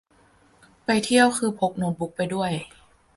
[0.85, 2.51] ไปเที่ยวคือพกโน๊ตบุ๊กไปด้วย